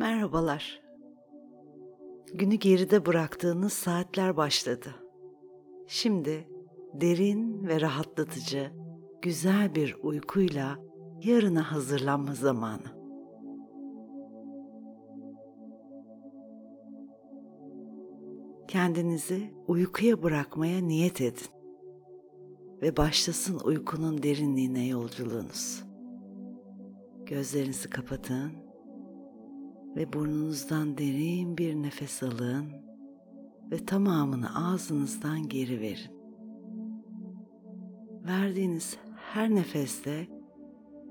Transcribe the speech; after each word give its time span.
Merhabalar. 0.00 0.80
Günü 2.34 2.54
geride 2.54 3.06
bıraktığınız 3.06 3.72
saatler 3.72 4.36
başladı. 4.36 4.94
Şimdi 5.86 6.48
derin 6.94 7.68
ve 7.68 7.80
rahatlatıcı, 7.80 8.72
güzel 9.22 9.74
bir 9.74 9.96
uykuyla 10.02 10.78
yarına 11.24 11.72
hazırlanma 11.72 12.34
zamanı. 12.34 13.00
Kendinizi 18.68 19.54
uykuya 19.68 20.22
bırakmaya 20.22 20.80
niyet 20.80 21.20
edin 21.20 21.48
ve 22.82 22.96
başlasın 22.96 23.60
uykunun 23.64 24.22
derinliğine 24.22 24.86
yolculuğunuz. 24.86 25.84
Gözlerinizi 27.26 27.90
kapatın 27.90 28.69
ve 29.96 30.12
burnunuzdan 30.12 30.98
derin 30.98 31.58
bir 31.58 31.74
nefes 31.74 32.22
alın 32.22 32.66
ve 33.70 33.86
tamamını 33.86 34.68
ağzınızdan 34.68 35.48
geri 35.48 35.80
verin. 35.80 36.20
Verdiğiniz 38.26 38.96
her 39.16 39.50
nefeste 39.50 40.28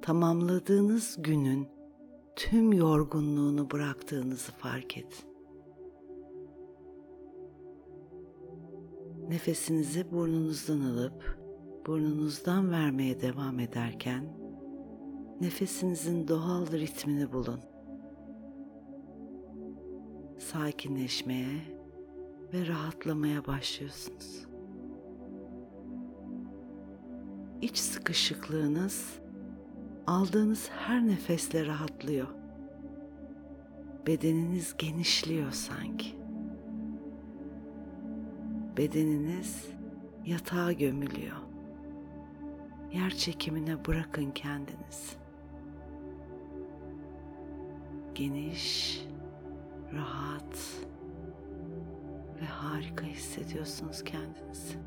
tamamladığınız 0.02 1.18
günün 1.20 1.68
tüm 2.36 2.74
yorgunluğunu 2.74 3.72
bıraktığınızı 3.72 4.52
fark 4.52 4.98
edin. 4.98 5.30
Nefesinizi 9.30 10.12
burnunuzdan 10.12 10.82
alıp 10.82 11.40
burnunuzdan 11.88 12.72
vermeye 12.72 13.22
devam 13.22 13.60
ederken 13.60 14.38
nefesinizin 15.42 16.28
doğal 16.28 16.72
ritmini 16.72 17.32
bulun. 17.32 17.69
Sakinleşmeye 20.40 21.62
ve 22.54 22.68
rahatlamaya 22.68 23.46
başlıyorsunuz. 23.46 24.46
İç 27.62 27.78
sıkışıklığınız 27.78 29.20
aldığınız 30.08 30.70
her 30.70 31.08
nefesle 31.08 31.66
rahatlıyor. 31.66 32.28
Bedeniniz 34.08 34.76
genişliyor 34.78 35.52
sanki. 35.52 36.16
Bedeniniz 38.78 39.68
yatağa 40.26 40.72
gömülüyor. 40.72 41.38
Yer 42.94 43.10
çekimine 43.10 43.86
bırakın 43.86 44.32
kendiniz. 44.32 45.18
Geniş, 48.16 49.02
rahat 49.94 50.80
ve 52.42 52.46
harika 52.46 53.06
hissediyorsunuz 53.06 54.04
kendinizi. 54.04 54.78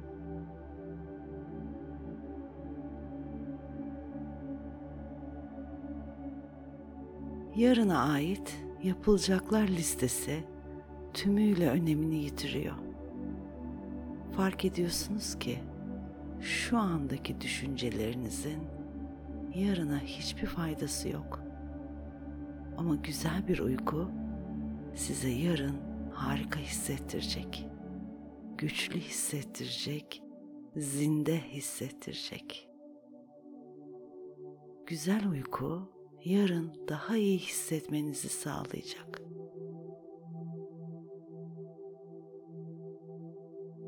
Yarına 7.57 8.03
ait 8.13 8.59
yapılacaklar 8.83 9.69
listesi 9.69 10.45
tümüyle 11.15 11.71
önemini 11.71 12.17
yitiriyor. 12.17 12.75
Fark 14.37 14.65
ediyorsunuz 14.65 15.39
ki 15.39 15.59
şu 16.41 16.79
andaki 16.79 17.41
düşüncelerinizin 17.41 18.63
yarına 19.55 19.99
hiçbir 19.99 20.47
faydası 20.47 21.09
yok. 21.09 21.43
Ama 22.77 22.95
güzel 22.95 23.49
bir 23.49 23.59
uyku 23.59 24.11
size 24.95 25.31
yarın 25.31 25.77
harika 26.15 26.61
hissettirecek. 26.61 27.67
Güçlü 28.59 29.01
hissettirecek, 29.01 30.23
zinde 30.77 31.41
hissettirecek. 31.41 32.69
Güzel 34.87 35.29
uyku 35.29 35.93
yarın 36.25 36.73
daha 36.89 37.17
iyi 37.17 37.39
hissetmenizi 37.39 38.29
sağlayacak. 38.29 39.23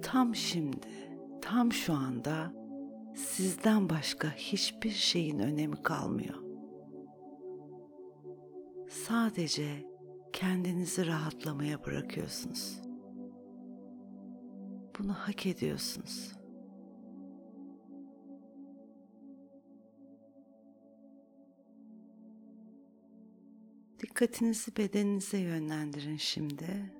Tam 0.02 0.34
şimdi, 0.34 0.86
tam 1.42 1.72
şu 1.72 1.94
anda 1.94 2.52
sizden 3.14 3.88
başka 3.88 4.30
hiçbir 4.30 4.90
şeyin 4.90 5.38
önemi 5.38 5.82
kalmıyor. 5.82 6.44
Sadece 8.88 9.93
kendinizi 10.44 11.06
rahatlamaya 11.06 11.84
bırakıyorsunuz. 11.84 12.80
Bunu 14.98 15.12
hak 15.12 15.46
ediyorsunuz. 15.46 16.32
Dikkatinizi 23.98 24.76
bedeninize 24.76 25.38
yönlendirin 25.38 26.16
şimdi. 26.16 26.92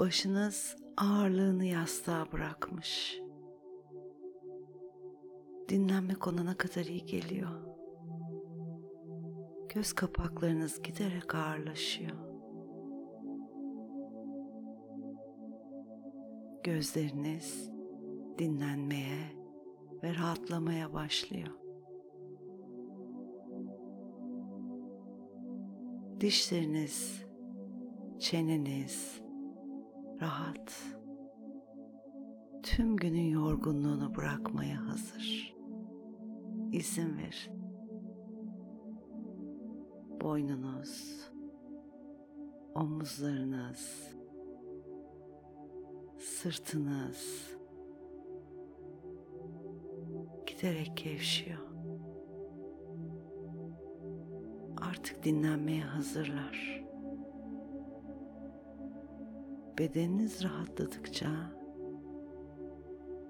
Başınız 0.00 0.76
ağırlığını 0.96 1.64
yastığa 1.64 2.32
bırakmış. 2.32 3.20
Dinlenmek 5.68 6.26
ona 6.26 6.56
kadar 6.56 6.84
iyi 6.84 7.06
geliyor. 7.06 7.77
Göz 9.74 9.92
kapaklarınız 9.92 10.82
giderek 10.82 11.34
ağırlaşıyor. 11.34 12.16
Gözleriniz 16.64 17.70
dinlenmeye 18.38 19.38
ve 20.02 20.14
rahatlamaya 20.14 20.92
başlıyor. 20.92 21.48
Dişleriniz, 26.20 27.24
çeneniz 28.18 29.20
rahat. 30.20 30.82
Tüm 32.62 32.96
günün 32.96 33.30
yorgunluğunu 33.30 34.14
bırakmaya 34.14 34.86
hazır. 34.86 35.56
İzin 36.72 37.18
ver. 37.18 37.57
Boynunuz, 40.28 41.20
omuzlarınız, 42.74 44.14
sırtınız 46.18 47.50
giderek 50.46 50.96
gevşiyor. 50.96 51.58
Artık 54.76 55.24
dinlenmeye 55.24 55.84
hazırlar. 55.84 56.84
Bedeniniz 59.78 60.44
rahatladıkça 60.44 61.30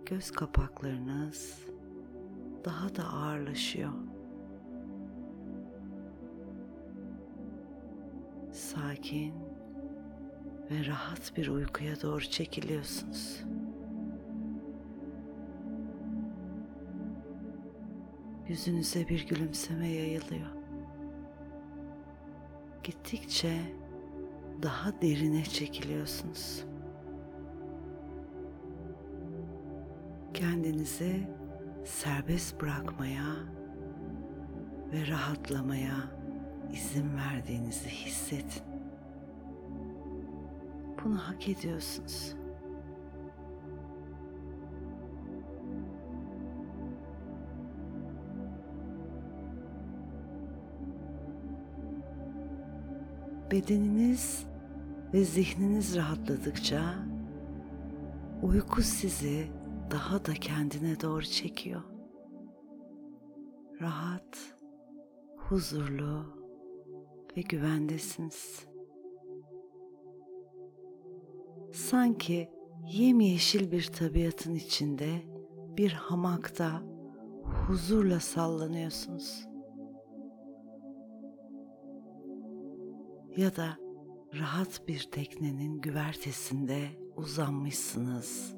göz 0.07 0.31
kapaklarınız 0.31 1.65
daha 2.65 2.97
da 2.97 3.05
ağırlaşıyor. 3.05 4.18
Sakin 8.75 9.35
ve 10.71 10.87
rahat 10.87 11.37
bir 11.37 11.49
uykuya 11.49 12.03
doğru 12.03 12.21
çekiliyorsunuz. 12.21 13.45
Yüzünüze 18.49 19.09
bir 19.09 19.27
gülümseme 19.27 19.89
yayılıyor. 19.89 20.47
Gittikçe 22.85 23.59
daha 24.63 25.03
derine 25.03 25.45
çekiliyorsunuz. 25.45 26.65
Kendinizi 30.35 31.29
serbest 31.85 32.61
bırakmaya 32.61 33.35
ve 34.93 35.07
rahatlamaya 35.07 36.19
izin 36.73 37.17
verdiğinizi 37.17 37.89
hissedin. 37.89 38.63
Bunu 41.05 41.17
hak 41.17 41.49
ediyorsunuz. 41.49 42.35
Bedeniniz 53.51 54.47
ve 55.15 55.25
zihniniz 55.25 55.97
rahatladıkça 55.97 56.95
uyku 58.43 58.83
sizi 58.83 59.47
daha 59.91 60.25
da 60.25 60.35
kendine 60.35 61.01
doğru 61.01 61.25
çekiyor. 61.25 61.83
Rahat, 63.81 64.57
huzurlu 65.37 66.38
ve 67.39 67.43
güvendesiniz. 67.43 68.67
Sanki 71.73 72.51
yemyeşil 72.87 73.73
bir 73.73 73.87
tabiatın 73.87 74.55
içinde 74.55 75.23
bir 75.77 75.93
hamakta 75.93 76.83
huzurla 77.45 78.21
sallanıyorsunuz. 78.21 79.47
Ya 83.37 83.57
da 83.57 83.77
rahat 84.41 84.89
bir 84.89 85.09
teknenin 85.13 85.81
güvertesinde 85.81 86.89
uzanmışsınız. 87.17 88.55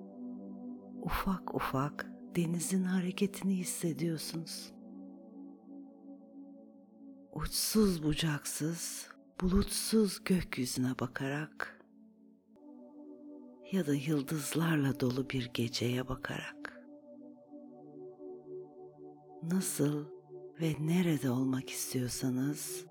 Ufak 1.03 1.55
ufak 1.55 2.13
denizin 2.37 2.85
hareketini 2.85 3.57
hissediyorsunuz. 3.57 4.73
Uçsuz 7.33 8.03
bucaksız, 8.03 9.09
bulutsuz 9.41 10.25
gökyüzüne 10.25 10.99
bakarak 11.01 11.81
ya 13.73 13.87
da 13.87 13.95
yıldızlarla 13.95 15.01
dolu 15.01 15.31
bir 15.31 15.51
geceye 15.55 16.09
bakarak 16.09 16.83
nasıl 19.43 20.05
ve 20.61 20.75
nerede 20.81 21.31
olmak 21.31 21.71
istiyorsanız 21.71 22.87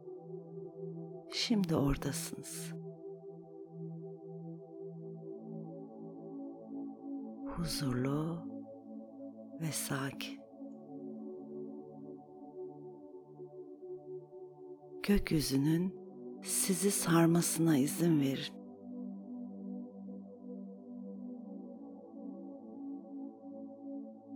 şimdi 1.31 1.75
oradasınız. 1.75 2.73
Huzurlu 7.47 8.43
ve 9.61 9.71
sakin. 9.71 10.38
Gökyüzünün 15.09 15.95
sizi 16.43 16.91
sarmasına 16.91 17.77
izin 17.77 18.21
verin. 18.21 18.53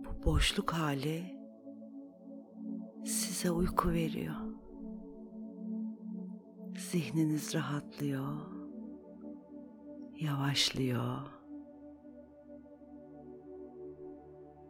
Bu 0.04 0.24
boşluk 0.26 0.72
hali 0.72 1.22
size 3.04 3.50
uyku 3.50 3.90
veriyor. 3.92 4.34
Zihniniz 6.90 7.54
rahatlıyor, 7.54 8.36
yavaşlıyor. 10.20 11.18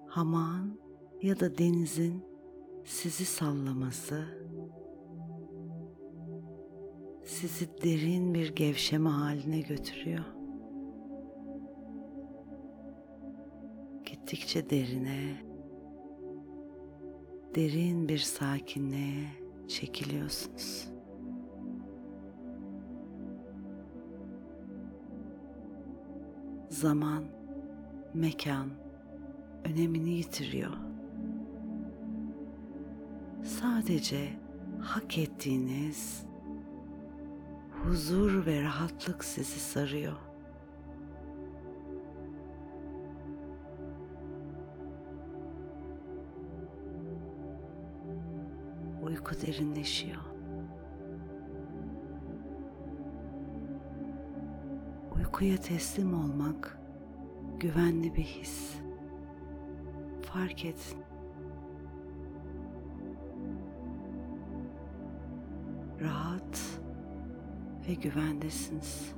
Hamağın 0.06 0.80
ya 1.22 1.40
da 1.40 1.58
denizin 1.58 2.24
sizi 2.84 3.24
sallaması 3.24 4.44
sizi 7.24 7.68
derin 7.82 8.34
bir 8.34 8.54
gevşeme 8.54 9.10
haline 9.10 9.60
götürüyor. 9.60 10.24
Gittikçe 14.06 14.70
derine, 14.70 15.42
derin 17.54 18.08
bir 18.08 18.18
sakinliğe 18.18 19.26
çekiliyorsunuz. 19.68 20.88
Zaman, 26.68 27.24
mekan 28.14 28.70
önemini 29.64 30.10
yitiriyor. 30.10 30.72
Sadece 33.42 34.28
hak 34.80 35.18
ettiğiniz 35.18 36.26
huzur 37.84 38.46
ve 38.46 38.62
rahatlık 38.62 39.24
sizi 39.24 39.60
sarıyor. 39.60 40.16
Uyku 49.02 49.34
derinleşiyor. 49.46 50.20
Uykuya 55.16 55.56
teslim 55.56 56.14
olmak 56.14 56.78
güvenli 57.60 58.14
bir 58.14 58.22
his. 58.22 58.74
Fark 60.22 60.64
edin. 60.64 61.04
Rahat 66.00 66.73
ve 67.88 67.94
güvendesiniz. 67.94 69.14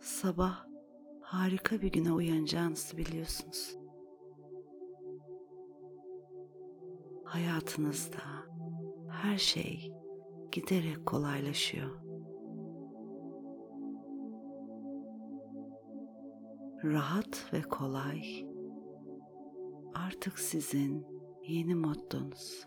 Sabah 0.00 0.66
harika 1.20 1.80
bir 1.80 1.92
güne 1.92 2.12
uyanacağınızı 2.12 2.96
biliyorsunuz. 2.96 3.78
Hayatınızda 7.24 8.22
her 9.10 9.38
şey 9.38 9.92
giderek 10.52 11.06
kolaylaşıyor. 11.06 12.07
Rahat 16.84 17.52
ve 17.52 17.62
kolay 17.62 18.46
artık 19.94 20.38
sizin 20.38 21.06
yeni 21.48 21.74
mottonuz. 21.74 22.66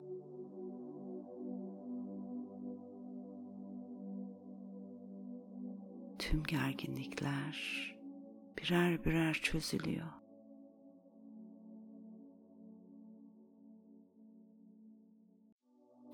Tüm 6.20 6.44
gerginlikler 6.44 7.58
birer 8.58 9.06
birer 9.06 9.34
çözülüyor. 9.34 10.12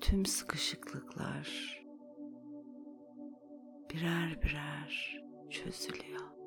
Tüm 0.00 0.26
sıkışıklıklar 0.26 1.78
birer 3.90 4.42
birer 4.42 5.22
çözülüyor. 5.50 6.37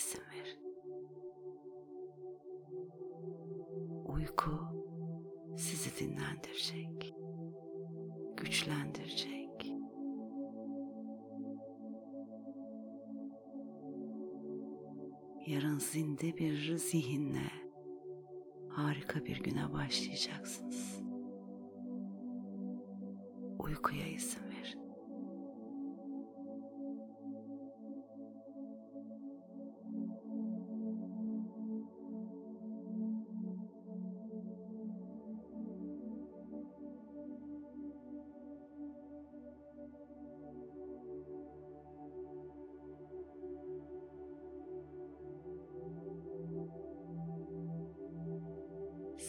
İzin 0.00 0.22
verin. 0.32 0.60
Uyku 4.06 4.50
sizi 5.56 6.00
dinlendirecek, 6.00 7.14
güçlendirecek. 8.36 9.74
Yarın 15.46 15.78
zinde 15.78 16.36
bir 16.36 16.76
zihinle 16.76 17.50
harika 18.68 19.24
bir 19.24 19.42
güne 19.42 19.72
başlayacaksınız. 19.72 21.02
Uykuya 23.58 24.06
izin 24.06 24.49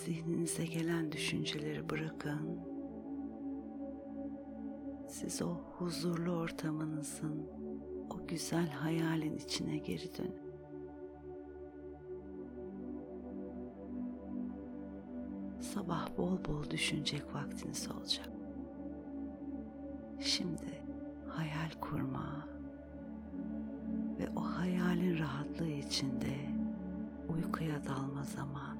Zihninize 0.05 0.65
gelen 0.65 1.11
düşünceleri 1.11 1.89
bırakın. 1.89 2.59
Siz 5.07 5.41
o 5.41 5.47
huzurlu 5.47 6.31
ortamınızın, 6.31 7.49
o 8.09 8.27
güzel 8.27 8.69
hayalin 8.69 9.37
içine 9.37 9.77
geri 9.77 10.17
dönün. 10.17 10.41
Sabah 15.59 16.17
bol 16.17 16.45
bol 16.45 16.69
düşünecek 16.69 17.35
vaktiniz 17.35 17.89
olacak. 17.91 18.29
Şimdi 20.19 20.83
hayal 21.27 21.71
kurma 21.81 22.47
ve 24.19 24.29
o 24.35 24.41
hayalin 24.41 25.19
rahatlığı 25.19 25.71
içinde 25.71 26.35
uykuya 27.29 27.85
dalma 27.85 28.23
zamanı. 28.23 28.70